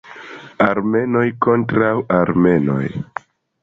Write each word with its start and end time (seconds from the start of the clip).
Armenoj 0.67 1.23
kontraŭ 1.49 1.95
Armenoj. 2.25 2.85